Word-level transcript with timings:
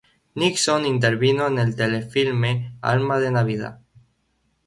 Nixon 0.33 0.87
intervino 0.87 1.45
en 1.45 1.59
el 1.59 1.75
telefilme 1.75 2.73
"Alma 2.81 3.19
de 3.19 3.29
Navidad". 3.29 3.81